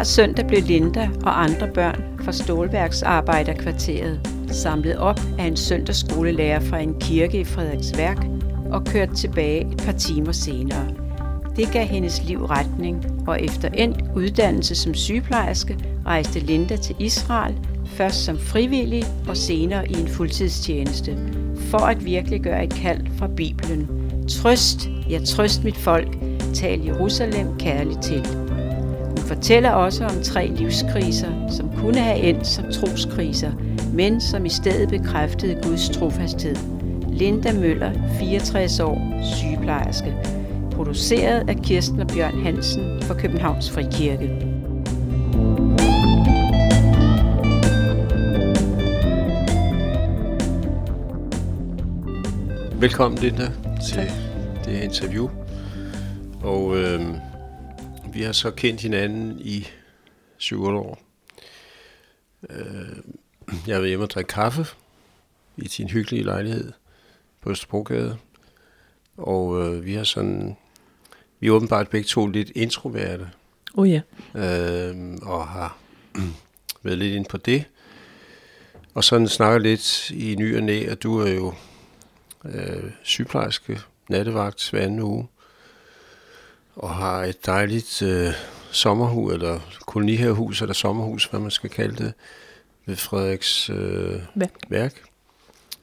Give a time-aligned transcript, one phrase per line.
[0.00, 6.78] Hver søndag blev Linda og andre børn fra Stålværksarbejderkvarteret samlet op af en søndagsskolelærer fra
[6.78, 8.26] en kirke i Frederiksværk
[8.70, 10.88] og kørt tilbage et par timer senere.
[11.56, 17.58] Det gav hendes liv retning, og efter endt uddannelse som sygeplejerske rejste Linda til Israel,
[17.86, 21.18] først som frivillig og senere i en fuldtidstjeneste,
[21.56, 23.88] for at virkelig gøre et kald fra Bibelen.
[24.28, 26.18] Trøst, ja trøst mit folk,
[26.54, 28.39] tal Jerusalem kærligt til.
[29.34, 33.52] Fortæller også om tre livskriser, som kunne have endt som troskriser,
[33.92, 36.56] men som i stedet bekræftede Guds trofasthed.
[37.08, 40.16] Linda Møller, 64 år, sygeplejerske.
[40.70, 44.30] Produceret af Kirsten og Bjørn Hansen for Københavns Frikirke.
[52.80, 53.46] Velkommen, Linda,
[53.86, 54.06] til tak.
[54.64, 55.28] det her interview.
[56.42, 57.00] Og øh,
[58.14, 59.68] vi har så kendt hinanden i
[60.38, 60.98] 7 år.
[62.50, 62.96] Øh,
[63.66, 64.66] jeg været hjemme og drikke kaffe
[65.56, 66.72] i sin hyggelige lejlighed
[67.40, 68.18] på Østerbrogade.
[69.16, 70.56] Og øh, vi har sådan,
[71.40, 73.30] vi er åbenbart begge to lidt introverte.
[73.74, 74.00] Oh ja.
[74.34, 75.78] Øh, og har
[76.82, 77.64] været lidt ind på det.
[78.94, 81.54] Og sådan snakker lidt i ny og næ, at du er jo
[82.44, 85.28] øh, sygeplejerske, nattevagt hver anden uge,
[86.76, 88.32] og har et dejligt øh,
[88.70, 92.12] sommerhus, eller kolonihavehus, eller sommerhus, hvad man skal kalde det,
[92.86, 94.54] ved Frederiks øh, værk.
[94.68, 95.02] værk,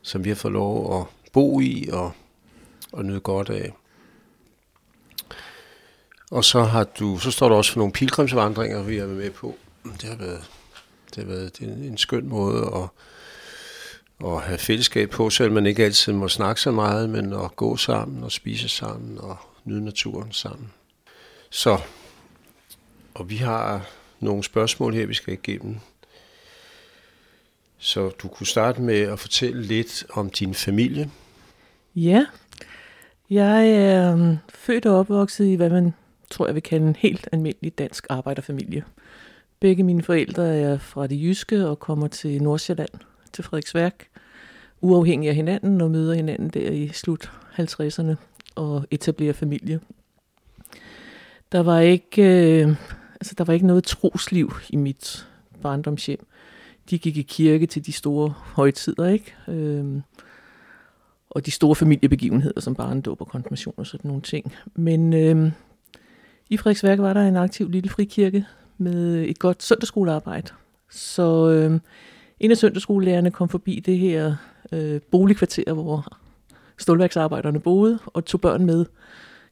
[0.01, 2.11] som vi har fået lov at bo i og,
[2.91, 3.73] og nyde godt af.
[6.31, 9.31] Og så har du, så står der også for nogle pilgrimsvandringer, vi har været med
[9.31, 9.55] på.
[9.83, 10.49] Det har været,
[11.15, 12.89] det har været en, en skøn måde at,
[14.27, 17.77] at have fællesskab på, selvom man ikke altid må snakke så meget, men at gå
[17.77, 20.71] sammen og spise sammen og nyde naturen sammen.
[21.49, 21.77] Så,
[23.13, 25.77] og vi har nogle spørgsmål her, vi skal igennem.
[27.77, 31.11] Så du kunne starte med at fortælle lidt om din familie.
[31.95, 32.25] Ja,
[33.29, 35.93] jeg er øhm, født og opvokset i, hvad man
[36.29, 38.83] tror jeg vil kalde en helt almindelig dansk arbejderfamilie.
[39.59, 42.89] Begge mine forældre er fra det jyske og kommer til Nordsjælland,
[43.33, 44.07] til Frederiksværk,
[44.81, 48.15] uafhængig af hinanden og møder hinanden der i slut 50'erne
[48.55, 49.79] og etablerer familie.
[51.51, 52.75] Der var ikke, øh,
[53.13, 55.27] altså der var ikke noget trosliv i mit
[55.61, 56.27] barndomshjem.
[56.89, 59.35] De gik i kirke til de store højtider, ikke?
[59.47, 60.01] Øh,
[61.29, 64.53] og de store familiebegivenheder, som barndåb og konfirmation og sådan nogle ting.
[64.75, 65.51] Men øh,
[66.49, 68.45] i Frederiksværk var der en aktiv lille frikirke
[68.77, 70.51] med et godt søndagsskolearbejde.
[70.89, 71.79] Så øh,
[72.39, 74.35] en af søndagsskolelærerne kom forbi det her
[74.71, 76.17] øh, boligkvarter, hvor
[76.77, 78.85] stålværksarbejderne boede, og tog børn med,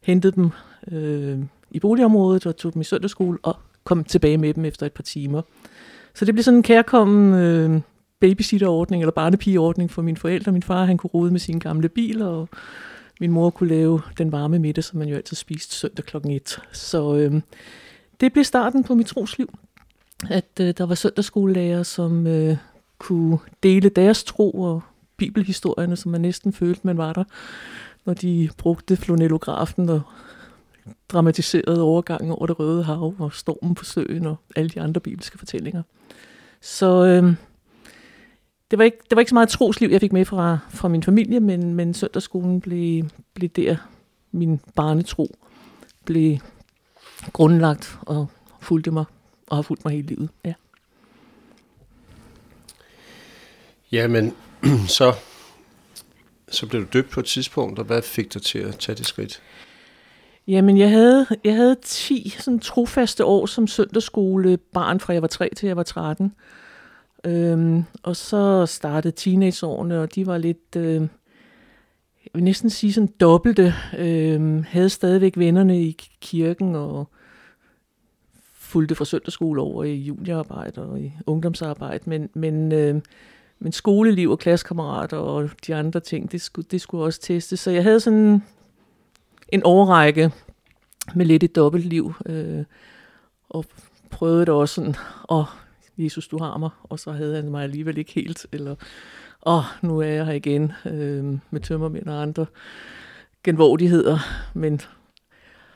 [0.02, 0.50] hentede dem
[0.92, 1.40] øh,
[1.72, 5.04] i boligområdet og tog dem i søndagsskole og kom tilbage med dem efter et par
[5.04, 5.42] timer.
[6.14, 7.82] Så det blev sådan en kærkommen øh,
[8.20, 10.52] babysitterordning eller barnepigeordning for mine forældre.
[10.52, 12.50] Min far han kunne rode med sine gamle biler, og
[13.20, 16.60] min mor kunne lave den varme middag, som man jo altid spiste søndag klokken et.
[16.72, 17.42] Så øh,
[18.20, 19.58] det blev starten på mit trosliv,
[20.30, 22.58] at øh, der var søndagsskolelærer, som øh,
[22.98, 24.82] kunne dele deres tro og
[25.18, 27.24] bibelhistorierne, som man næsten følte, man var der,
[28.06, 30.02] når de brugte flonellografen og
[31.10, 35.38] dramatiserede overgangen over det røde hav og stormen på søen og alle de andre bibelske
[35.38, 35.84] fortællinger.
[36.62, 37.36] Så øh,
[38.72, 41.04] det, var ikke, det var ikke så meget trosliv, jeg fik med fra, fra min
[41.04, 43.76] familie, men, men søndagsskolen blev, blev der,
[44.32, 45.36] min barnetro
[46.06, 46.38] blev
[47.34, 48.28] grundlagt og
[48.60, 49.06] fulgte mig
[49.48, 50.30] og har fulgt mig hele livet.
[50.46, 50.54] Ja.
[53.92, 54.34] Jamen,
[54.98, 55.14] så,
[56.50, 59.06] så blev du døbt på et tidspunkt, og hvad fik dig til at tage det
[59.06, 59.42] skridt?
[60.48, 65.50] Jamen, jeg havde, jeg havde 10 sådan trofaste år som søndagsskolebarn, fra jeg var 3
[65.56, 66.34] til jeg var 13.
[67.26, 71.02] Øhm, og så startede teenageårene, og de var lidt, øh,
[72.24, 73.74] jeg vil næsten sige sådan dobbelte.
[73.98, 77.08] Øhm, havde stadigvæk vennerne i kirken, og
[78.54, 83.02] fulgte fra søndagsskole over i juniorarbejde og i ungdomsarbejde, men, men øh,
[83.60, 87.60] men skoleliv og klassekammerater og de andre ting, det skulle, det skulle også testes.
[87.60, 88.44] Så jeg havde sådan
[89.50, 90.32] en årrække
[91.16, 92.64] med lidt et dobbeltliv, øh,
[93.50, 93.66] og
[94.10, 94.96] prøvede det også sådan,
[95.30, 95.46] åh, oh,
[95.98, 98.76] Jesus, du har mig, og så havde han mig alligevel ikke helt, eller
[99.46, 102.46] åh, oh, nu er jeg her igen øh, med tømmermænd og andre
[103.44, 104.20] genvordigheder,
[104.54, 104.82] men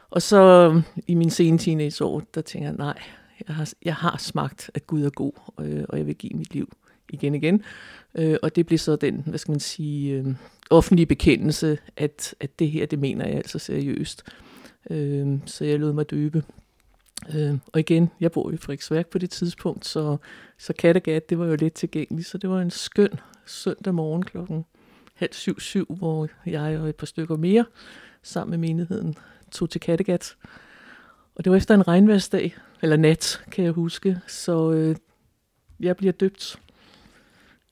[0.10, 0.74] og så
[1.08, 3.00] i min sene teenageår, der tænker jeg, nej,
[3.48, 6.54] jeg har, jeg har smagt, at Gud er god, øh, og jeg vil give mit
[6.54, 6.70] liv
[7.10, 7.64] igen igen.
[8.16, 10.28] Øh, og det blev så den, hvad skal man sige, øh,
[10.70, 14.24] offentlige bekendelse, at, at det her, det mener jeg altså seriøst.
[14.90, 16.44] Øh, så jeg lod mig døbe
[17.36, 20.18] Øh, og igen, jeg bor i Frederiksværk på det tidspunkt, så,
[20.58, 22.28] så Kattegat, det var jo lidt tilgængeligt.
[22.28, 24.66] Så det var en skøn søndag morgen klokken
[25.16, 27.66] halv syv, syv, hvor jeg og et par stykker mere
[28.24, 29.16] sammen med menigheden
[29.52, 30.36] tog til Kattegat.
[31.36, 34.20] Og det var efter en regnværsdag, eller nat, kan jeg huske.
[34.28, 34.96] Så øh,
[35.80, 36.60] jeg bliver døbt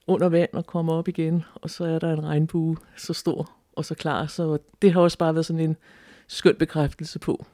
[0.08, 3.86] under vand og kommer op igen, og så er der en regnbue så stor og
[3.86, 4.26] så klar.
[4.26, 5.78] Så det har også bare været sådan en
[6.28, 7.46] skøn bekræftelse på.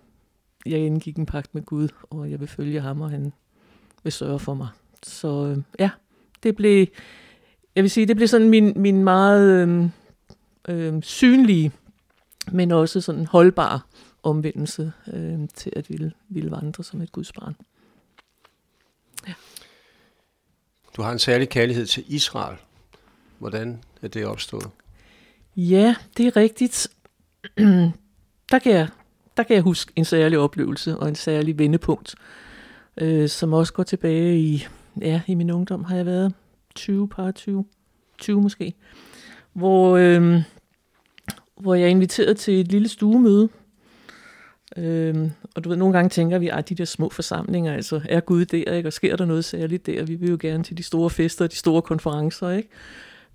[0.66, 3.34] Jeg indgik en pagt med Gud, og jeg vil følge ham, og han
[4.04, 4.68] vil sørge for mig.
[5.04, 5.90] Så øh, ja,
[6.44, 6.88] det blev,
[7.76, 9.90] jeg vil sige, det blev sådan min, min meget øh,
[10.68, 11.72] øh, synlige,
[12.52, 13.80] men også sådan holdbare
[14.24, 17.56] omvendelse øh, til at ville, ville vandre som et Guds barn.
[19.28, 19.34] Ja.
[20.98, 22.57] Du har en særlig kærlighed til Israel.
[23.40, 24.69] Hvordan er det opstået?
[25.56, 26.88] Ja, det er rigtigt.
[28.51, 28.88] der, kan jeg,
[29.38, 32.16] der kan jeg huske en særlig oplevelse og en særlig vendepunkt,
[32.98, 34.68] øh, som også går tilbage i,
[35.01, 36.34] ja, i min ungdom har jeg været
[36.75, 37.66] 20, par 20,
[38.18, 38.74] 20 måske,
[39.54, 40.42] hvor, øh,
[41.56, 43.50] hvor jeg er inviteret til et lille stuemøde.
[44.78, 48.20] Øh, og du ved, nogle gange tænker vi, at de der små forsamlinger, altså er
[48.20, 48.90] Gud der, ikke?
[48.90, 50.04] og sker der noget særligt der?
[50.04, 52.70] Vi vil jo gerne til de store fester og de store konferencer, ikke?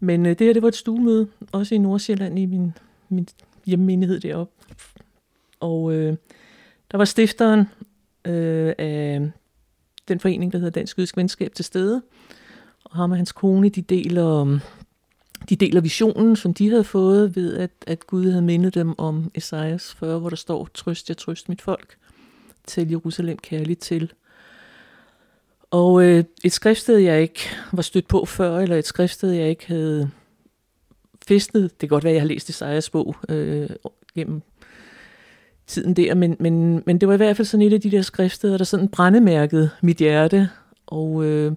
[0.00, 2.73] Men øh, det her, det var et stuemøde, også i Nordsjælland, i min,
[3.08, 3.29] min
[3.67, 4.52] hjemmenighed deroppe.
[5.61, 6.17] Og øh,
[6.90, 7.61] der var stifteren
[8.25, 9.31] øh, af
[10.08, 12.02] den forening, der hedder Dansk Jødisk Venskab til stede.
[12.84, 14.58] Og ham og hans kone, de deler,
[15.49, 19.31] de deler visionen, som de havde fået ved, at, at Gud havde mindet dem om
[19.35, 21.96] Esajas 40, hvor der står, trøst jeg, trøst mit folk,
[22.67, 24.12] til Jerusalem kærligt til.
[25.70, 27.40] Og øh, et skriftsted, jeg ikke
[27.73, 30.11] var stødt på før, eller et skriftsted, jeg ikke havde
[31.29, 31.62] festet.
[31.62, 33.69] Det kan godt være, at jeg har læst Esajas bog øh,
[34.14, 34.43] gennem
[35.67, 38.02] tiden der, men, men, men det var i hvert fald sådan et af de der
[38.02, 40.50] skriftsteder, der sådan brændemærkede mit hjerte.
[40.87, 41.52] Og, øh,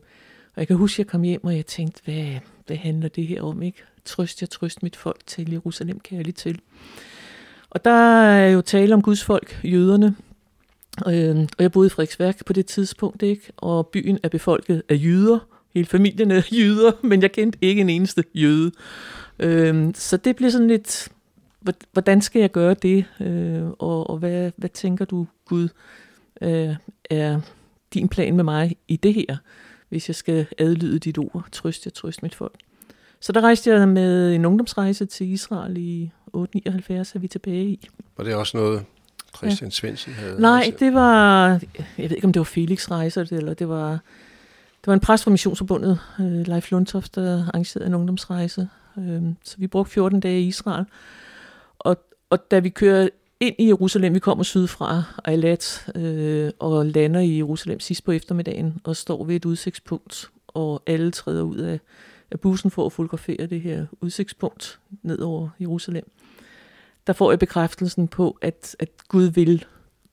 [0.55, 2.39] og jeg kan huske, at jeg kom hjem, og jeg tænkte, hvad,
[2.71, 3.61] hvad handler det her om?
[3.61, 3.83] ikke?
[4.05, 6.59] Trøst jeg, trøst mit folk til Jerusalem kærligt til.
[7.69, 10.15] Og der er jo tale om Guds folk, jøderne,
[11.07, 13.51] Øh, og jeg boede i Frederiksværk på det tidspunkt, ikke?
[13.57, 15.39] og byen er befolket af jøder,
[15.73, 18.71] Hele familien er jøder, men jeg kendte ikke en eneste jøde.
[19.39, 21.09] Øh, så det blev sådan lidt,
[21.93, 23.05] hvordan skal jeg gøre det?
[23.19, 25.67] Øh, og og hvad, hvad tænker du, Gud,
[26.41, 26.75] øh,
[27.09, 27.41] er
[27.93, 29.37] din plan med mig i det her,
[29.91, 32.59] hvis jeg skal adlyde dit ord, trøst jeg, trøst mit folk.
[33.19, 37.87] Så der rejste jeg med en ungdomsrejse til Israel i 879, er vi tilbage i.
[38.17, 38.85] Var det også noget,
[39.37, 39.71] Christian ja.
[39.71, 40.41] Svendsen havde?
[40.41, 41.47] Nej, det var,
[41.97, 43.91] jeg ved ikke om det var Felix rejser, eller det var,
[44.81, 48.69] det var en præst fra Missionsforbundet, øh, Leif Lundtoft, der arrangerede en ungdomsrejse.
[48.97, 50.85] Øh, så vi brugte 14 dage i Israel.
[51.79, 51.97] Og,
[52.29, 53.09] og da vi kører
[53.41, 58.81] ind i Jerusalem, vi kommer sydfra Eilat, øh, og lander i Jerusalem sidst på eftermiddagen,
[58.83, 61.79] og står ved et udsigtspunkt, og alle træder ud af,
[62.31, 66.11] af bussen for at fotografere det her udsigtspunkt ned over Jerusalem
[67.07, 69.65] der får jeg bekræftelsen på, at, at Gud vil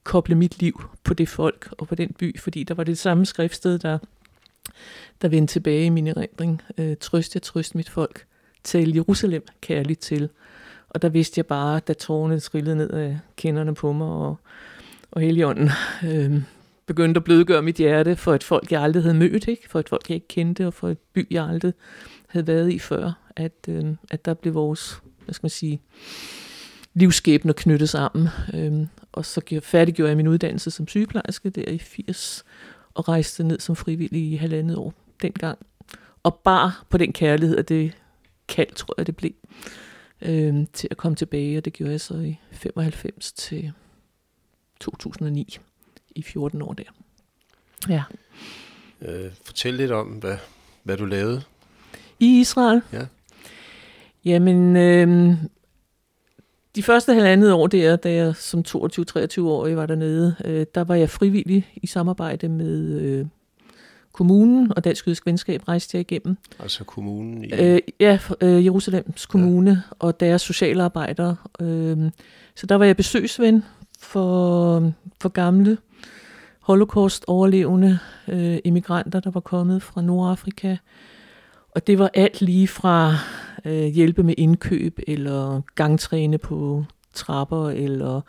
[0.02, 3.26] koble mit liv på det folk og på den by, fordi der var det samme
[3.26, 3.98] skriftsted, der,
[5.22, 6.62] der vendte tilbage i min erindring.
[6.78, 8.26] Øh, trøst jeg, trøst mit folk.
[8.64, 10.28] Tal Jerusalem kærligt til.
[10.90, 14.36] Og der vidste jeg bare, da tårerne trillede ned af kinderne på mig, og,
[15.10, 15.70] og heligånden
[16.04, 16.42] øh,
[16.86, 19.68] begyndte at blødgøre mit hjerte for et folk, jeg aldrig havde mødt, ikke?
[19.68, 21.72] for et folk, jeg ikke kendte, og for et by, jeg aldrig
[22.26, 25.80] havde været i før, at, øh, at der blev vores, hvad skal man sige,
[26.94, 28.28] livsskæbner knyttet sammen.
[28.54, 32.44] Øh, og så færdiggjorde jeg min uddannelse som sygeplejerske der i 80,
[32.94, 35.58] og rejste ned som frivillig i halvandet år dengang.
[36.22, 37.92] Og bare på den kærlighed, at det
[38.48, 39.32] kald, tror jeg det blev,
[40.22, 43.72] øhm, til at komme tilbage, og det gjorde jeg så i 95 til
[44.80, 45.58] 2009,
[46.14, 46.84] i 14 år der.
[47.88, 48.02] Ja.
[49.02, 50.36] Øh, fortæl lidt om, hvad,
[50.82, 51.42] hvad du lavede.
[52.20, 52.82] I Israel?
[52.92, 53.06] Ja.
[54.24, 55.36] Jamen, øh,
[56.76, 61.10] de første halvandet år der, da jeg som 22-23-årig var dernede, øh, der var jeg
[61.10, 63.26] frivillig i samarbejde med øh,
[64.12, 66.36] kommunen og Dansk Jødisk Venskab rejste jeg igennem.
[66.58, 67.52] Altså kommunen i...
[67.52, 69.96] Øh, ja, øh, Jerusalems kommune ja.
[69.98, 71.36] og deres socialarbejdere.
[71.60, 72.10] Øh,
[72.54, 73.64] så der var jeg besøgsven
[73.98, 75.78] for, for gamle
[76.60, 77.98] holocaust-overlevende
[78.28, 80.76] øh, immigranter, der var kommet fra Nordafrika.
[81.70, 83.14] Og det var alt lige fra
[83.64, 86.84] øh, hjælpe med indkøb, eller gangtræne på
[87.14, 88.20] trapper, eller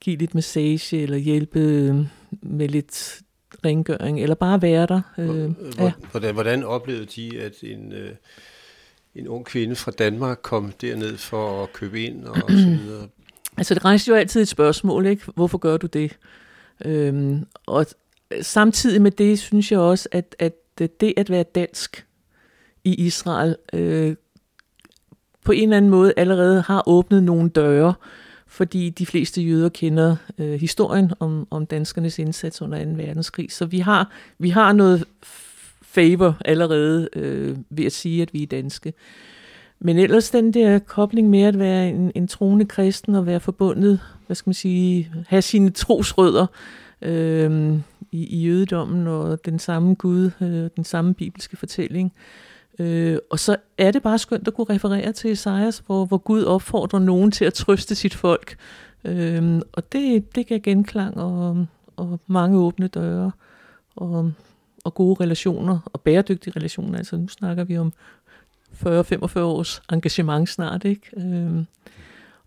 [0.00, 1.60] give lidt massage, eller hjælpe
[2.42, 3.20] med lidt
[3.64, 5.00] rengøring, eller bare være der.
[5.18, 5.92] Øh, ja.
[6.10, 8.10] hvordan, hvordan oplevede de, at en, øh,
[9.14, 13.08] en ung kvinde fra Danmark kom derned for at købe ind og så videre?
[13.56, 15.22] Altså det rejste jo altid et spørgsmål, ikke?
[15.34, 16.18] Hvorfor gør du det?
[16.84, 17.86] Øhm, og
[18.40, 20.52] samtidig med det synes jeg også, at, at
[21.00, 22.06] det at være dansk
[22.84, 24.16] i Israel øh,
[25.44, 27.94] på en eller anden måde allerede har åbnet nogle døre,
[28.50, 32.90] fordi de fleste jøder kender øh, historien om, om danskernes indsats under 2.
[32.90, 33.52] verdenskrig.
[33.52, 35.04] Så vi har, vi har noget
[35.82, 38.92] favor allerede øh, ved at sige, at vi er danske.
[39.78, 44.00] Men ellers den der kobling med at være en, en troende kristen og være forbundet,
[44.26, 46.46] hvad skal man sige, have sine trosrødder
[47.02, 47.72] øh,
[48.12, 52.12] i, i jødedommen og den samme Gud, øh, den samme bibelske fortælling.
[52.16, 56.18] Øh, Øh, og så er det bare skønt at kunne referere til Esajas, hvor, hvor
[56.18, 58.56] Gud opfordrer nogen til at trøste sit folk.
[59.04, 63.30] Øh, og det, det gav genklang og, og mange åbne døre
[63.96, 64.32] og,
[64.84, 66.98] og gode relationer og bæredygtige relationer.
[66.98, 67.92] Altså nu snakker vi om
[68.72, 71.10] 40-45 års engagement snart, ikke?
[71.16, 71.64] Øh,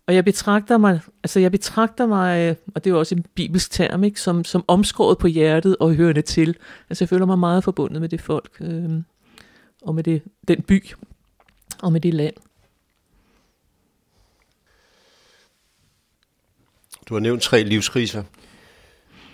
[0.06, 3.70] og jeg betragter mig, altså jeg betragter mig, og det er jo også en bibelsk
[3.70, 6.56] term, ikke, som, som omskåret på hjertet og hørende til.
[6.90, 8.90] Altså jeg føler mig meget forbundet med det folk, øh,
[9.84, 10.92] og med det, den by,
[11.82, 12.34] og med det land.
[17.08, 18.22] Du har nævnt tre livskriser,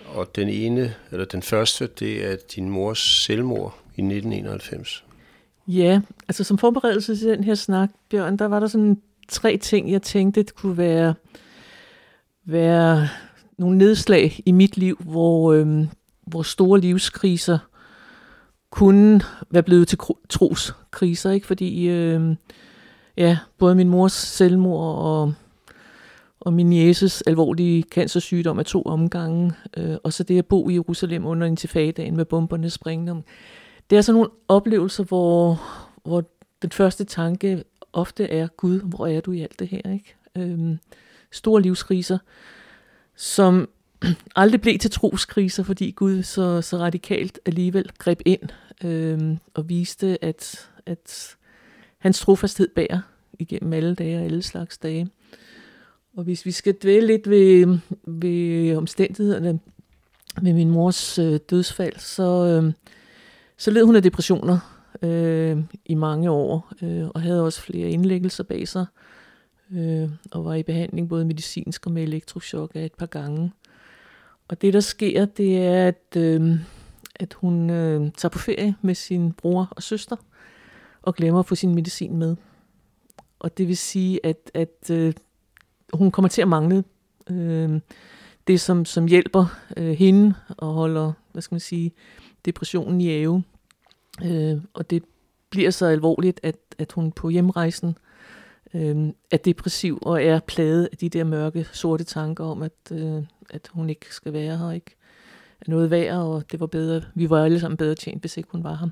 [0.05, 5.03] og den ene, eller den første, det er din mors selvmord i 1991.
[5.67, 9.91] Ja, altså som forberedelse til den her snak, Bjørn, der var der sådan tre ting,
[9.91, 11.13] jeg tænkte det kunne være,
[12.45, 13.07] være
[13.57, 15.87] nogle nedslag i mit liv, hvor, øhm,
[16.27, 17.59] hvor store livskriser
[18.71, 19.99] kunne være blevet til
[20.29, 21.47] troskriser, ikke?
[21.47, 22.35] fordi øh,
[23.17, 25.33] ja, både min mors selvmord og,
[26.39, 30.73] og min jæses alvorlige cancersygdom af to omgange, øh, og så det at bo i
[30.73, 33.21] Jerusalem under intifadaen med bomberne springende.
[33.89, 35.61] Det er sådan nogle oplevelser, hvor,
[36.03, 36.23] hvor
[36.61, 37.63] den første tanke
[37.93, 39.91] ofte er, Gud, hvor er du i alt det her?
[39.93, 40.15] Ikke?
[40.37, 40.79] Øhm,
[41.31, 42.17] store livskriser,
[43.15, 43.69] som
[44.35, 48.41] aldrig blev til troskriser, fordi Gud så, så radikalt alligevel greb ind
[48.83, 51.35] øh, og viste, at, at
[51.97, 52.99] hans trofasthed bærer
[53.39, 55.09] igennem alle dage og alle slags dage.
[56.17, 57.77] Og hvis vi skal dvæle lidt ved,
[58.07, 59.59] ved omstændighederne
[60.41, 62.73] ved min mors øh, dødsfald, så, øh,
[63.57, 68.43] så led hun af depressioner øh, i mange år, øh, og havde også flere indlæggelser
[68.43, 68.85] bag sig,
[69.71, 73.51] øh, og var i behandling både medicinsk og med elektroshock af et par gange.
[74.51, 76.59] Og det, der sker, det er, at, øh,
[77.15, 80.15] at hun øh, tager på ferie med sin bror og søster,
[81.01, 82.35] og glemmer at få sin medicin med.
[83.39, 85.13] Og det vil sige, at, at øh,
[85.93, 86.83] hun kommer til at mangle
[87.29, 87.79] øh,
[88.47, 89.45] det, som, som hjælper
[89.77, 91.91] øh, hende og holder, hvad skal man sige,
[92.45, 93.43] depressionen i ave.
[94.25, 95.03] Øh, og det
[95.49, 98.10] bliver så alvorligt, at, at hun på hjemrejsen øh,
[98.73, 103.23] øh, er depressiv og er plaget af de der mørke, sorte tanker om, at, øh,
[103.49, 104.95] at hun ikke skal være her, ikke
[105.61, 108.49] er noget værd, og det var bedre, vi var alle sammen bedre tjent, hvis ikke
[108.51, 108.89] hun var her.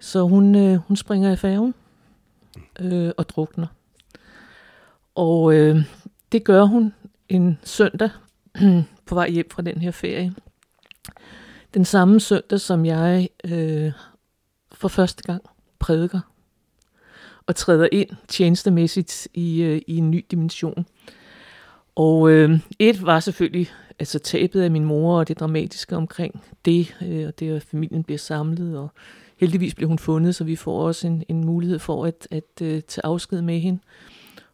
[0.00, 1.74] Så hun, øh, hun springer i færgen
[2.80, 3.66] øh, og drukner.
[5.14, 5.76] Og øh,
[6.32, 6.94] det gør hun
[7.28, 8.10] en søndag
[9.06, 10.34] på vej hjem fra den her ferie.
[11.74, 13.92] Den samme søndag, som jeg øh,
[14.72, 15.42] for første gang
[15.78, 16.20] prædiker
[17.46, 20.86] og træder ind tjenestemæssigt i, øh, i en ny dimension.
[21.94, 26.96] Og øh, et var selvfølgelig altså tabet af min mor og det dramatiske omkring det,
[27.02, 28.88] øh, og det at familien bliver samlet, og
[29.36, 32.82] heldigvis bliver hun fundet, så vi får også en, en mulighed for at, at øh,
[32.82, 33.80] tage afsked med hende.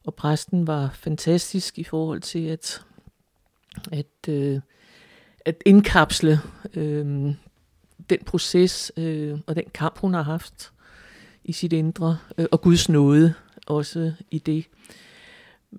[0.05, 2.83] Og præsten var fantastisk i forhold til at,
[3.93, 4.61] at, øh,
[5.45, 6.41] at indkapsle
[6.75, 7.35] øh,
[8.11, 10.73] den proces øh, og den kamp, hun har haft
[11.45, 13.35] i sit indre, øh, og Guds nåde
[13.67, 14.65] også i det.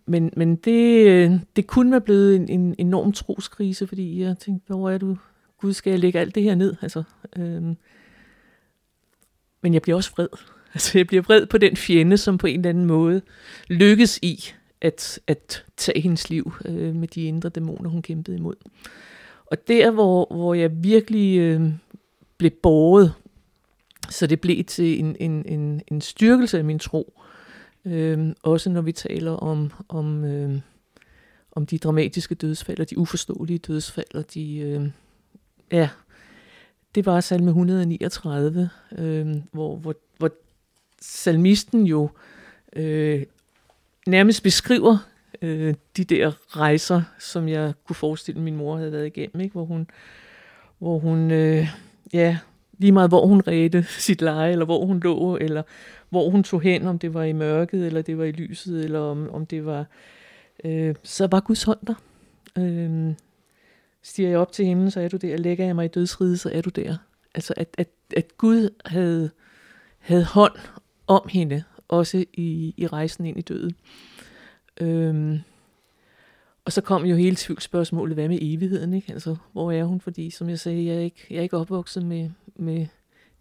[0.05, 4.67] Men, men det, øh, det kunne være blevet en, en enorm troskrise, fordi jeg tænkte,
[4.67, 5.17] hvor er du?
[5.57, 6.75] Gud, skal jeg lægge alt det her ned?
[6.81, 7.03] Altså,
[7.35, 7.77] øhm,
[9.61, 10.27] men jeg bliver også vred.
[10.73, 13.21] Altså, jeg bliver vred på den fjende, som på en eller anden måde
[13.67, 18.55] lykkes i at, at tage hendes liv øh, med de indre dæmoner, hun kæmpede imod.
[19.45, 21.61] Og der, hvor, hvor jeg virkelig øh,
[22.37, 23.13] blev båret.
[24.11, 27.21] Så det blev til en, en, en, en styrkelse af min tro.
[27.85, 30.59] Øhm, også når vi taler om, om, øh,
[31.51, 34.89] om de dramatiske dødsfald, og de uforståelige dødsfald, og de, øh,
[35.71, 35.89] ja,
[36.95, 40.29] det var salme 139, øh, hvor, hvor, hvor
[41.01, 42.09] salmisten jo
[42.75, 43.23] øh,
[44.07, 44.97] nærmest beskriver
[45.41, 49.53] øh, de der rejser, som jeg kunne forestille, min mor havde været igennem, ikke?
[49.53, 49.87] hvor hun,
[50.79, 51.67] hvor hun øh,
[52.13, 52.37] ja,
[52.81, 55.63] lige meget hvor hun redte sit leje, eller hvor hun lå, eller
[56.09, 58.99] hvor hun tog hen, om det var i mørket, eller det var i lyset, eller
[58.99, 59.85] om, om det var...
[60.63, 61.93] Øh, så var Guds hånd der.
[62.57, 63.13] Øh,
[64.03, 65.37] stiger jeg op til himlen, så er du der.
[65.37, 66.97] Lægger jeg mig i dødsriget, så er du der.
[67.35, 69.29] Altså, at, at, at Gud havde,
[69.99, 70.53] havde hånd
[71.07, 73.75] om hende, også i, i rejsen ind i døden.
[74.81, 75.39] Øh,
[76.65, 79.13] og så kom jo hele tvivlsspørgsmålet, hvad med evigheden, ikke?
[79.13, 80.01] Altså, hvor er hun?
[80.01, 82.87] Fordi, som jeg sagde, jeg er ikke, jeg er ikke opvokset med, med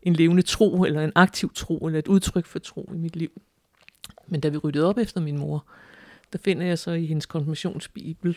[0.03, 3.41] en levende tro, eller en aktiv tro, eller et udtryk for tro i mit liv.
[4.27, 5.67] Men da vi ryddede op efter min mor,
[6.33, 8.37] der finder jeg så i hendes konfirmationsbibel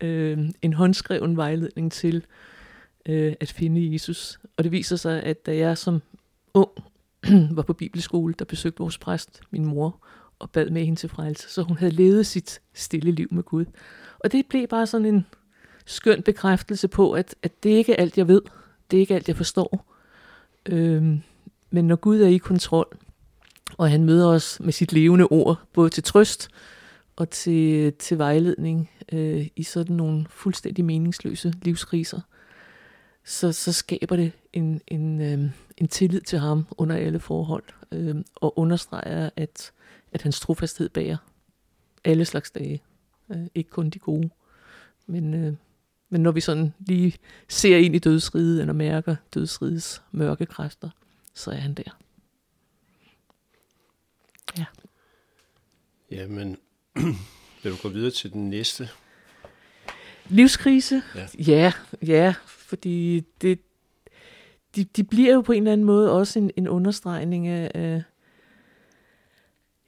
[0.00, 2.26] øh, en håndskreven vejledning til
[3.06, 4.38] øh, at finde Jesus.
[4.56, 6.02] Og det viser sig, at da jeg som
[6.54, 6.70] ung
[7.56, 10.06] var på bibelskole, der besøgte vores præst, min mor,
[10.38, 11.48] og bad med hende til frelse.
[11.48, 13.64] Så hun havde levet sit stille liv med Gud.
[14.18, 15.26] Og det blev bare sådan en
[15.86, 18.42] skøn bekræftelse på, at, at det ikke er alt, jeg ved.
[18.90, 19.92] Det er ikke alt, jeg forstår.
[20.66, 21.20] Øhm,
[21.70, 22.98] men når Gud er i kontrol,
[23.78, 26.48] og han møder os med sit levende ord, både til trøst
[27.16, 32.20] og til, til vejledning øh, i sådan nogle fuldstændig meningsløse livskriser,
[33.24, 38.16] så, så skaber det en, en, øh, en tillid til ham under alle forhold, øh,
[38.34, 39.72] og understreger, at,
[40.12, 41.16] at hans trofasthed bærer
[42.04, 42.82] alle slags dage,
[43.30, 44.30] øh, ikke kun de gode.
[45.06, 45.54] Men, øh,
[46.08, 47.14] men når vi sådan lige
[47.48, 50.90] ser ind i dødsriget, eller mærker dødsrigets mørke kræfter,
[51.34, 51.98] så er han der.
[54.58, 54.64] Ja.
[56.10, 56.56] Jamen,
[57.62, 58.88] vil du gå videre til den næste?
[60.28, 61.02] Livskrise?
[61.14, 61.28] Ja.
[61.46, 61.72] Ja,
[62.06, 63.60] ja fordi det,
[64.76, 68.02] de, de bliver jo på en eller anden måde også en, en understregning af, af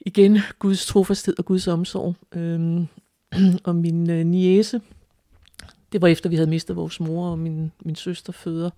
[0.01, 2.15] igen Guds trofasthed og Guds omsorg.
[2.35, 2.87] Øhm,
[3.67, 4.81] og min øh, niece,
[5.91, 8.69] det var efter vi havde mistet vores mor, og min, min søster føder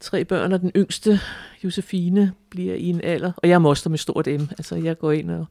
[0.00, 1.20] tre børn, og den yngste,
[1.64, 5.12] Josefine, bliver i en alder, og jeg er moster med stort M, altså jeg går
[5.12, 5.46] ind og,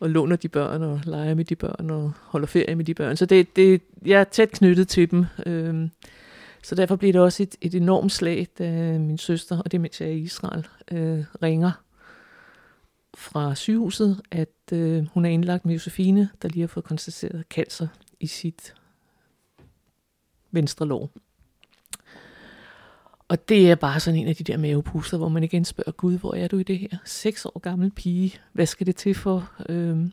[0.00, 3.16] og låner de børn, og leger med de børn, og holder ferie med de børn,
[3.16, 5.90] så det, det, jeg er tæt knyttet til dem, øhm,
[6.62, 10.00] så derfor bliver det også et, et enormt slag, da min søster, og det mens
[10.00, 11.70] jeg er i Israel, øh, ringer
[13.16, 17.88] fra sygehuset, at øh, hun er indlagt med Josefine, der lige har fået konstateret cancer
[18.20, 18.74] i sit
[20.50, 21.10] venstre lår.
[23.28, 26.18] Og det er bare sådan en af de der mavepuster, hvor man igen spørger, Gud,
[26.18, 26.88] hvor er du i det her?
[27.04, 29.50] Seks år gammel pige, hvad skal det til for?
[29.68, 30.12] Øhm,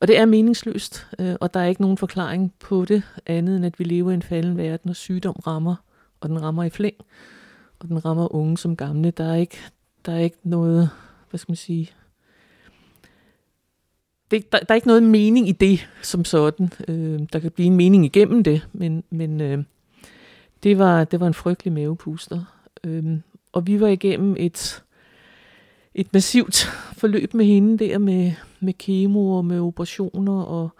[0.00, 3.66] og det er meningsløst, øh, og der er ikke nogen forklaring på det, andet end
[3.66, 5.74] at vi lever i en falden verden, og sygdom rammer,
[6.20, 6.96] og den rammer i flæng,
[7.78, 9.10] og den rammer unge som gamle.
[9.10, 9.58] Der er ikke,
[10.06, 10.90] der er ikke noget,
[11.30, 11.90] hvad skal man sige,
[14.30, 16.72] det, der, der er ikke noget mening i det som sådan.
[16.88, 19.64] Øh, der kan blive en mening igennem det, men, men øh,
[20.62, 22.44] det, var, det var en frygtelig mavepuster.
[22.84, 23.04] Øh,
[23.52, 24.82] og vi var igennem et,
[25.94, 26.56] et massivt
[26.92, 30.70] forløb med hende der med, med kemo og med operationer, og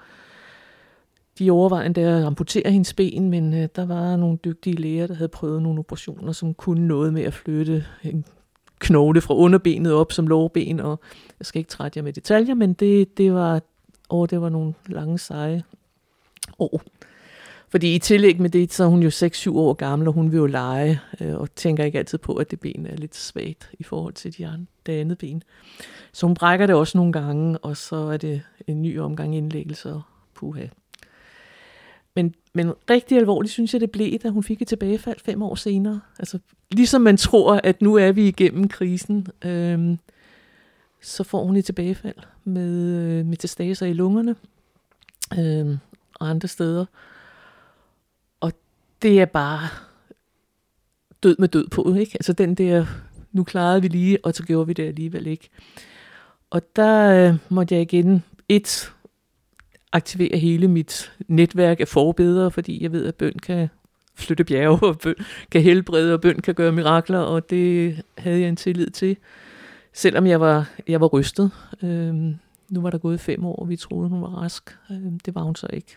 [1.38, 5.14] de overvejede der at amputere hendes ben, men øh, der var nogle dygtige læger, der
[5.14, 8.24] havde prøvet nogle operationer, som kunne noget med at flytte en
[8.80, 11.00] knogle fra underbenet op som lårben, og
[11.38, 13.62] jeg skal ikke trætte jer med detaljer, men det, det var,
[14.10, 15.62] åh, det var nogle lange, seje
[16.58, 16.82] år.
[17.70, 20.38] Fordi i tillæg med det, så er hun jo 6-7 år gammel, og hun vil
[20.38, 23.82] jo lege, øh, og tænker ikke altid på, at det ben er lidt svagt i
[23.82, 25.42] forhold til de andre, det andet ben.
[26.12, 29.92] Så hun brækker det også nogle gange, og så er det en ny omgang indlæggelse
[29.92, 30.02] og
[30.34, 30.66] puha.
[32.16, 35.54] Men, men rigtig alvorligt synes jeg, det blev, da hun fik et tilbagefald fem år
[35.54, 36.00] senere.
[36.18, 36.38] Altså,
[36.70, 39.98] ligesom man tror, at nu er vi igennem krisen, øhm,
[41.02, 44.36] så får hun et tilbagefald med øh, metastaser i lungerne
[45.38, 45.78] øhm,
[46.14, 46.84] og andre steder.
[48.40, 48.52] Og
[49.02, 49.68] det er bare
[51.22, 52.12] død med død på, ikke?
[52.14, 52.86] Altså den der,
[53.32, 55.48] nu klarede vi lige, og så gjorde vi det alligevel ikke.
[56.50, 58.92] Og der øh, måtte jeg igen, et,
[59.92, 63.68] aktivere hele mit netværk af forbedere, fordi jeg ved, at bøn kan
[64.14, 65.14] flytte bjerge, og bøn
[65.50, 69.16] kan helbrede, og bøn kan gøre mirakler, og det havde jeg en tillid til.
[69.92, 71.50] Selvom jeg var, jeg var rystet.
[71.82, 72.36] Øhm,
[72.68, 74.76] nu var der gået fem år, og vi troede, hun var rask.
[74.90, 75.96] Øhm, det var hun så ikke.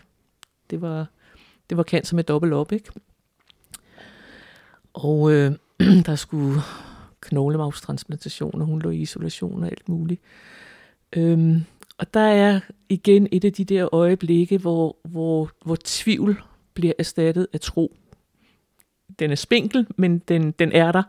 [0.70, 1.06] Det var,
[1.70, 2.90] det var cancer med dobbelt op, ikke?
[4.92, 5.52] Og øh,
[6.06, 6.60] der skulle
[7.20, 10.20] knoglemavstransplantation, og hun lå i isolation og alt muligt.
[11.12, 11.64] Øhm,
[11.98, 16.42] og der er igen et af de der øjeblikke, hvor, hvor, hvor tvivl
[16.74, 17.96] bliver erstattet af tro.
[19.18, 21.02] Den er spinkel, men den, den er der.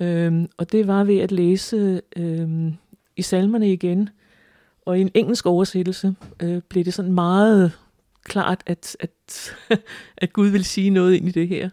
[0.00, 2.74] Øhm, og det var ved at læse øhm,
[3.16, 4.08] i salmerne igen,
[4.86, 7.72] og i en engelsk oversættelse øh, blev det sådan meget
[8.24, 9.56] klart, at, at,
[10.22, 11.70] at Gud vil sige noget ind i det her.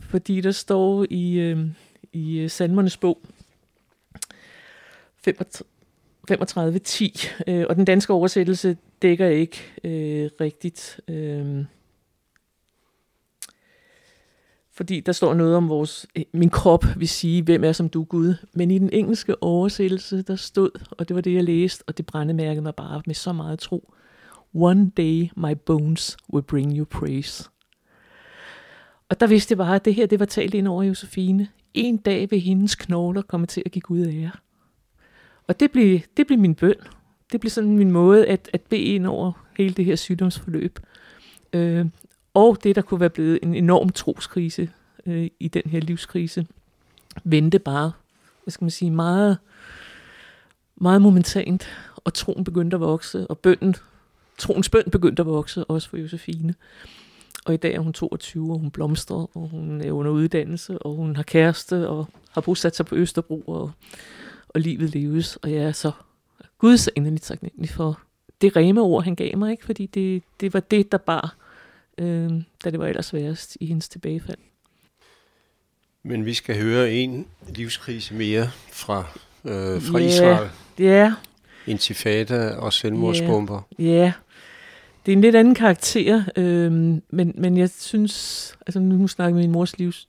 [0.00, 1.70] Fordi der står i, øhm, øh,
[2.12, 3.20] i salmernes bog,
[6.30, 11.64] 35.10, øh, og den danske oversættelse dækker ikke øh, rigtigt øh,
[14.76, 18.04] fordi der står noget om vores, øh, min krop vil sige, hvem er som du
[18.04, 18.34] Gud.
[18.54, 22.06] Men i den engelske oversættelse, der stod, og det var det, jeg læste, og det
[22.06, 23.92] brændemærkede mig bare med så meget tro.
[24.54, 27.50] One day my bones will bring you praise.
[29.08, 31.48] Og der vidste jeg bare, at det her, det var talt ind over Josefine.
[31.74, 34.30] En dag vil hendes knogler komme til at give Gud ære.
[35.48, 36.74] Og det blev, det blev min bøn.
[37.32, 40.78] Det blev sådan min måde at, at bede ind over hele det her sygdomsforløb.
[41.52, 41.86] Øh,
[42.34, 44.70] og det, der kunne være blevet en enorm troskrise
[45.06, 46.46] øh, i den her livskrise,
[47.24, 47.92] vendte bare,
[48.42, 49.38] hvad skal man sige, meget,
[50.76, 53.76] meget momentant, og troen begyndte at vokse, og bønden,
[54.38, 56.54] troens bøn begyndte at vokse, også for Josefine.
[57.44, 60.94] Og i dag er hun 22, og hun blomstrer, og hun er under uddannelse, og
[60.94, 63.70] hun har kæreste, og har bosat sig på Østerbro, og,
[64.54, 65.36] og livet leves.
[65.36, 65.92] Og jeg er så
[66.58, 68.00] Guds endelig taknemmelig for
[68.40, 69.64] det reme ord, han gav mig, ikke?
[69.64, 71.36] fordi det, det var det, der bar
[71.98, 72.30] øh,
[72.64, 74.38] da det var ellers sværest i hendes tilbagefald.
[76.02, 78.98] Men vi skal høre en livskrise mere fra,
[79.44, 80.50] øh, fra Ja, Israel.
[80.78, 81.14] Ja,
[81.66, 83.62] Intifada og selvmordsbomber.
[83.78, 84.12] ja.
[85.06, 86.72] Det er en lidt anden karakter, øh,
[87.10, 90.08] men, men jeg synes, altså nu snakker vi min mors livs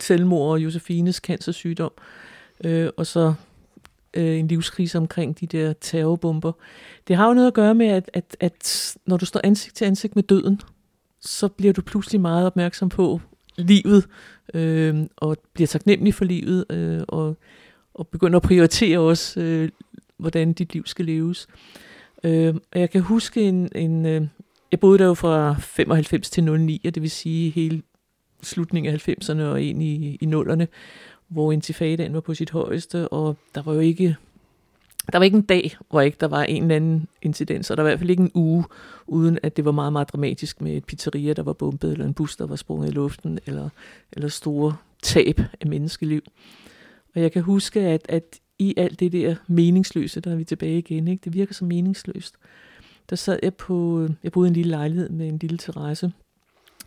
[0.00, 1.92] selvmord og Josefines cancersygdom,
[2.64, 3.34] øh, og så
[4.14, 6.52] øh, en livskrise omkring de der terrorbomber.
[7.08, 9.84] Det har jo noget at gøre med, at, at, at når du står ansigt til
[9.84, 10.60] ansigt med døden,
[11.20, 13.20] så bliver du pludselig meget opmærksom på
[13.56, 14.06] livet,
[14.54, 17.36] øh, og bliver taknemmelig for livet, øh, og,
[17.94, 19.68] og begynder at prioritere også, øh,
[20.16, 21.46] hvordan dit liv skal leves.
[22.24, 24.26] Øh, og jeg kan huske en, en øh,
[24.72, 27.82] jeg boede der jo fra 95 til 09, og det vil sige hele
[28.42, 30.68] slutningen af 90'erne og ind i, i nullerne,
[31.30, 34.16] hvor intifadaen var på sit højeste, og der var jo ikke
[35.12, 37.82] der var ikke en dag, hvor ikke der var en eller anden incidens, og der
[37.82, 38.64] var i hvert fald ikke en uge,
[39.06, 42.14] uden at det var meget, meget dramatisk med et pizzeria, der var bombet, eller en
[42.14, 43.68] bus, der var sprunget i luften, eller,
[44.12, 46.22] eller store tab af menneskeliv.
[47.14, 50.78] Og jeg kan huske, at, at i alt det der meningsløse, der er vi tilbage
[50.78, 51.24] igen, ikke?
[51.24, 52.34] det virker så meningsløst.
[53.10, 56.12] Der sad jeg på, jeg boede i en lille lejlighed med en lille terrasse,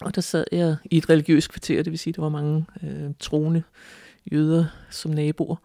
[0.01, 3.11] og der sad jeg i et religiøst kvarter, det vil sige, der var mange øh,
[3.19, 3.63] troende
[4.31, 5.55] jøder som naboer.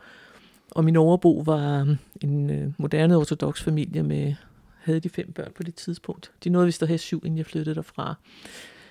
[0.71, 4.35] Og min overbo var um, en øh, moderne ortodox familie med,
[4.79, 6.33] havde de fem børn på det tidspunkt.
[6.45, 8.15] De nåede vist at have syv, inden jeg flyttede derfra.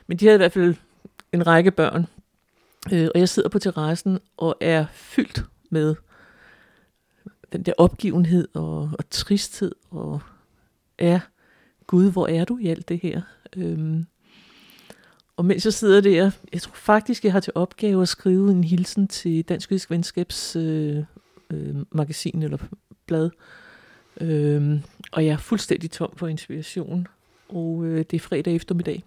[0.08, 0.76] Men de havde i hvert fald
[1.34, 2.06] en række børn.
[2.92, 5.96] Øh, og jeg sidder på terrassen og er fyldt med
[7.54, 10.22] den der opgivenhed og, og tristhed og
[11.00, 11.22] ja,
[11.88, 13.22] Gud, hvor er du i alt det her?
[13.56, 14.06] Øhm,
[15.38, 18.64] og mens jeg sidder der, jeg tror faktisk, jeg har til opgave at skrive en
[18.64, 20.98] hilsen til Dansk Jysk Venskabs øh,
[21.54, 22.58] øh, magasin eller
[23.06, 23.30] blad.
[24.22, 24.80] Øh,
[25.12, 27.08] og jeg er fuldstændig tom for inspiration.
[27.50, 29.04] Og øh, det er fredag eftermiddag.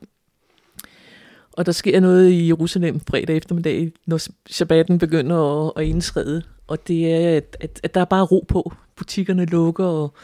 [1.52, 6.42] Og der sker noget i Jerusalem fredag eftermiddag, når shabbatten begynder at, at indtræde.
[6.66, 8.72] Og det er, at, at, at der er bare ro på.
[8.96, 10.14] Butikkerne lukker, og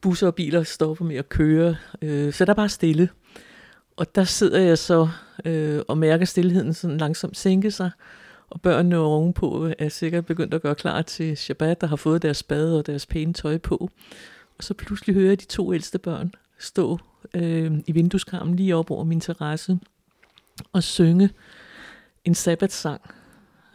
[0.00, 1.76] busser og biler stopper med at køre.
[2.02, 3.08] Øh, så der er bare stille.
[3.96, 5.08] Og der sidder jeg så
[5.44, 7.90] øh, og mærker stillheden sådan langsomt sænke sig.
[8.50, 12.36] Og børnene ovenpå er sikkert begyndt at gøre klar til Shabbat, der har fået deres
[12.36, 13.90] spade og deres pæne tøj på.
[14.58, 16.98] Og så pludselig hører jeg de to ældste børn stå
[17.34, 19.78] øh, i vindueskarmen lige op over min terrasse
[20.72, 21.30] og synge
[22.24, 23.00] en sabbatsang.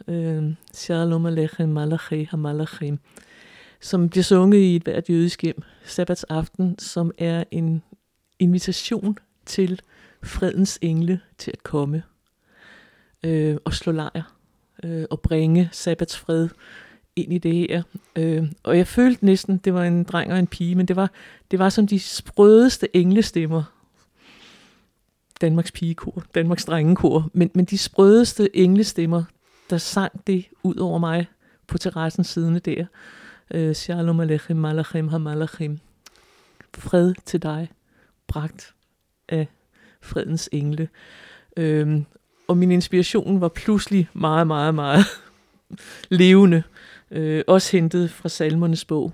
[0.08, 2.98] Øh, Shalom Aleichem Malachim Hamalachim
[3.80, 7.82] som bliver sunget i et hvert jødisk hjem sabbatsaften, som er en
[8.38, 9.80] invitation til
[10.22, 12.02] fredens engle til at komme
[13.22, 14.34] øh, og slå lejr
[14.84, 16.48] øh, og bringe sabbatsfred
[17.16, 17.82] ind i det her.
[18.16, 21.10] Øh, og jeg følte næsten, det var en dreng og en pige, men det var,
[21.50, 23.62] det var som de sprødeste englestemmer.
[25.40, 29.24] Danmarks pigekor, Danmarks drengekor, men, men de sprødeste englestemmer,
[29.70, 31.26] der sang det ud over mig
[31.66, 32.86] på terrassen siden der.
[33.50, 35.78] Øh, Shalom Alechem, Malachim Hamalachem.
[36.74, 37.68] Fred til dig,
[38.26, 38.74] bragt
[39.28, 39.48] af
[40.08, 40.88] fredens engle.
[41.56, 42.04] Øhm,
[42.48, 45.04] og min inspiration var pludselig meget, meget, meget
[46.20, 46.62] levende.
[47.10, 49.12] Øh, også hentet fra salmernes bog.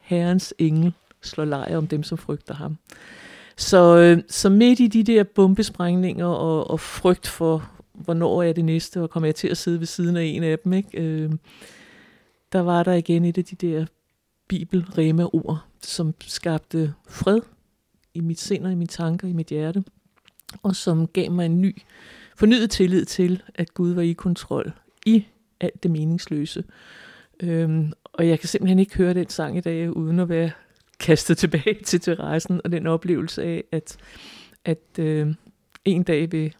[0.00, 2.76] Herrens engel slår lejr om dem, som frygter ham.
[3.56, 8.64] Så, øh, så midt i de der bombesprængninger og, og frygt for, hvornår er det
[8.64, 11.02] næste, og kommer jeg til at sidde ved siden af en af dem, ikke?
[11.02, 11.30] Øh,
[12.52, 13.86] der var der igen et af de der
[14.48, 17.40] bibelrema-ord, som skabte fred
[18.14, 19.84] i mit sind og i mine tanker, i mit hjerte,
[20.62, 21.82] og som gav mig en ny,
[22.36, 24.72] fornyet tillid til, at Gud var i kontrol
[25.06, 25.26] i
[25.60, 26.64] alt det meningsløse.
[27.40, 30.50] Øhm, og jeg kan simpelthen ikke høre den sang i dag, uden at være
[31.00, 33.96] kastet tilbage til terrassen, og den oplevelse af, at,
[34.64, 35.34] at øh,
[35.84, 36.54] en dag vil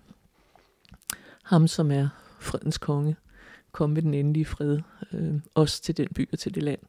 [1.43, 2.09] ham, som er
[2.41, 3.17] fredens konge,
[3.73, 4.79] komme med den endelige fred,
[5.13, 6.81] øh, også til den by og til det land.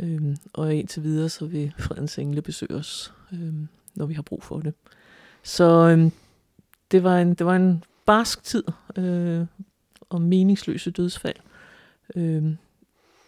[0.00, 3.54] Øh, og indtil videre, så vil fredens engle besøge os, øh,
[3.94, 4.74] når vi har brug for det.
[5.42, 6.10] Så øh,
[6.90, 8.64] det, var en, det var en barsk tid
[8.96, 9.46] øh,
[10.10, 11.36] og meningsløse dødsfald.
[12.16, 12.44] Øh,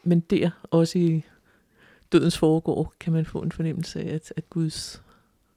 [0.03, 1.25] men der, også i
[2.13, 5.03] dødens foregår, kan man få en fornemmelse af, at, at Guds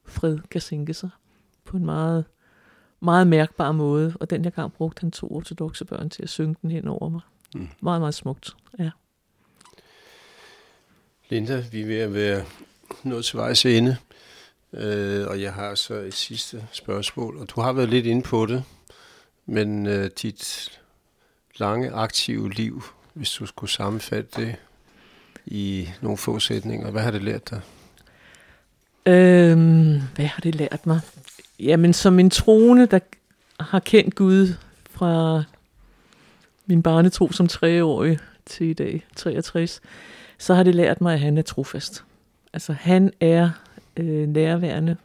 [0.06, 1.10] fred kan sænke sig
[1.66, 2.26] på en meget,
[3.00, 4.14] meget mærkbar måde.
[4.20, 7.10] Og den her gang brugte han to ortodoxe børn til at synge den hen over
[7.10, 7.22] mig.
[7.56, 7.70] Mm.
[7.82, 8.90] Meget, meget smukt, ja.
[11.30, 12.46] Linda, vi er ved at være
[13.04, 13.98] nået til vejs ende,
[14.74, 18.46] øh, og jeg har så et sidste spørgsmål, og du har været lidt inde på
[18.46, 18.64] det,
[19.46, 20.72] men øh, dit
[21.58, 24.56] lange aktive liv, hvis du skulle sammenfatte det
[25.46, 27.62] i nogle få sætninger, hvad har det lært dig?
[29.06, 31.00] Øhm, hvad har det lært mig?
[31.60, 33.00] Jamen, som en troende, der
[33.60, 34.54] har kendt Gud
[34.90, 35.44] fra
[36.66, 39.82] min barnetro som treårig til i dag, 63,
[40.38, 42.04] så har det lært mig, at han er trofast.
[42.54, 43.50] Altså, han er
[43.98, 44.96] øh, nærværende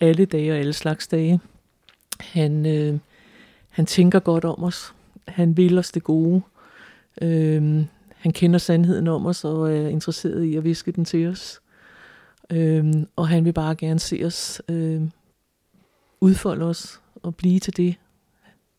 [0.00, 1.40] alle dage og alle slags dage.
[2.20, 2.98] Han, øh,
[3.68, 4.94] han tænker godt om os.
[5.28, 6.42] Han vil os det gode.
[7.22, 7.84] Øh,
[8.16, 11.60] han kender sandheden om os og er interesseret i at viske den til os.
[12.50, 15.02] Øh, og han vil bare gerne se os øh,
[16.20, 17.94] udfolde os og blive til det,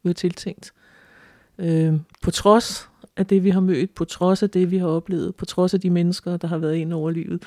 [0.04, 0.71] vi har tiltænkt.
[1.58, 5.36] Øh, på trods af det, vi har mødt, på trods af det, vi har oplevet,
[5.36, 7.43] på trods af de mennesker, der har været ind over livet,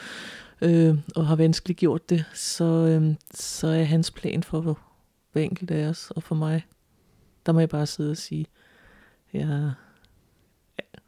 [0.63, 4.79] øh, og har vanskeligt gjort det, så, øh, så er hans plan for
[5.33, 6.67] hver enkelt af os, og for mig,
[7.47, 8.47] der må jeg bare sidde og sige,
[9.33, 9.71] ja,
[10.79, 10.99] ja,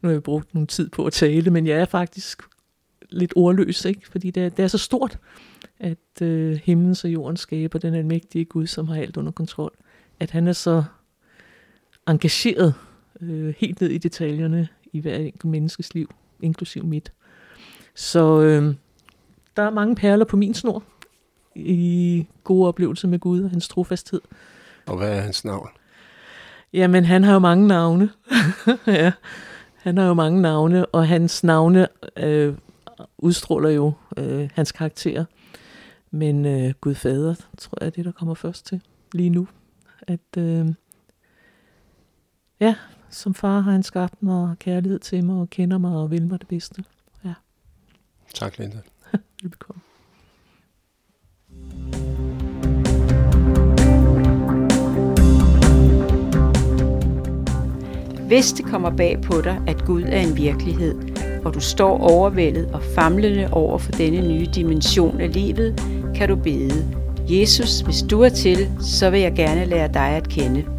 [0.00, 2.42] nu har jeg brugt nogle tid på at tale, men jeg er faktisk
[3.10, 4.08] lidt ordløs, ikke?
[4.08, 5.18] fordi det er, det er så stort,
[5.78, 9.72] at øh, himlen og jorden skaber den almægtige Gud, som har alt under kontrol.
[10.20, 10.84] At han er så
[12.06, 12.74] engageret
[13.20, 17.12] øh, helt ned i detaljerne i hver enkelt menneskes liv, inklusiv mit.
[17.96, 18.74] Så øh,
[19.56, 20.82] der er mange perler på min snor
[21.54, 24.20] i gode oplevelser med Gud og hans trofasthed.
[24.86, 25.68] Og hvad er hans navn?
[26.72, 28.10] Jamen, han har jo mange navne.
[28.86, 29.12] ja,
[29.76, 32.54] han har jo mange navne, og hans navne øh,
[33.18, 35.24] udstråler jo øh, hans karakter.
[36.10, 38.80] Men øh, Gud Fader, tror jeg, er det, der kommer først til
[39.12, 39.48] lige nu.
[40.02, 40.66] At øh,
[42.60, 42.74] ja,
[43.10, 46.40] som far har han skabt mig kærlighed til mig og kender mig og vil mig
[46.40, 46.84] det bedste.
[48.34, 48.78] Tak, Linda.
[49.42, 49.82] Velbekomme.
[58.26, 60.94] Hvis det kommer bag på dig, at Gud er en virkelighed,
[61.44, 65.80] og du står overvældet og famlende over for denne nye dimension af livet,
[66.14, 66.98] kan du bede.
[67.28, 70.75] Jesus, hvis du er til, så vil jeg gerne lære dig at kende.